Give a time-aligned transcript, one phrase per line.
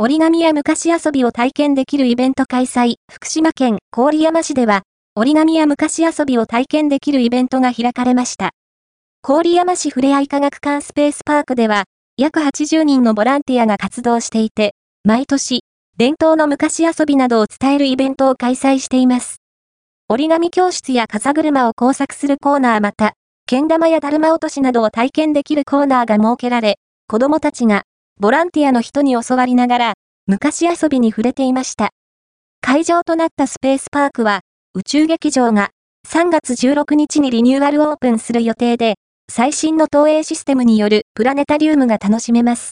[0.00, 4.82] 折り紙や昔遊びを体験できるイベント開催、福島県郡山市では、
[5.16, 8.52] 折り紙や昔遊びを体験できるイベントが開かれました。
[9.24, 11.82] 郡山市ふれあい科学館スペースパークでは、
[12.16, 15.64] 約80人のボランティアが活動していて、毎年、
[15.96, 19.38] 伝統の昔遊びなどを伝えるイベントを開催しています。
[20.08, 23.14] 折り紙教室や風車を工作するコーナーまた、
[23.46, 26.76] けん玉やだるま落としなどを体験できるコーナーが設けられ、
[27.08, 27.82] 子供たちが、
[28.20, 29.92] ボランティアの人に教わりながら、
[30.26, 31.90] 昔遊びに触れていました。
[32.60, 34.40] 会場となったスペースパークは、
[34.74, 35.70] 宇宙劇場が
[36.08, 38.96] 3月16日にリニューアルオープンする予定で、
[39.30, 42.66] 最新の投影システムによるプラネタリウムが楽しめます。